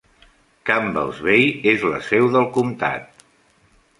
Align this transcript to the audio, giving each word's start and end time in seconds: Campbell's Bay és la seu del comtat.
Campbell's 0.69 1.19
Bay 1.27 1.43
és 1.75 1.85
la 1.91 2.01
seu 2.07 2.31
del 2.37 2.49
comtat. 2.57 3.25